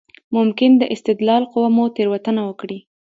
[0.35, 2.79] ممکن د استدلال قوه مو تېروتنه وکړي.